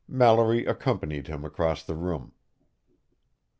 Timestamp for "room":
1.93-2.31